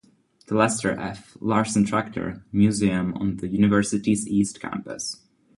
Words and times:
The 0.47 0.55
Lester 0.55 0.99
F. 0.99 1.37
Larsen 1.39 1.85
Tractor 1.85 2.43
Museum 2.51 3.09
is 3.13 3.21
on 3.21 3.35
the 3.37 3.47
university's 3.49 4.27
East 4.27 4.59
Campus. 4.59 5.17